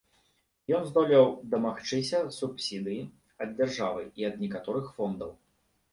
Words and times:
Ён 0.77 0.87
здолеў 0.91 1.27
дамагчыся 1.51 2.19
субсідыі 2.39 3.03
ад 3.45 3.49
дзяржавы 3.61 4.01
і 4.23 4.29
ад 4.31 4.35
некаторых 4.45 4.93
фондаў. 4.97 5.31